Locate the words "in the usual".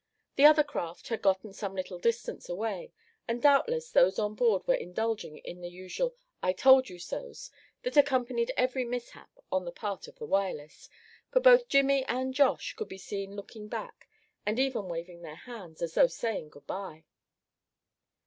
5.37-6.15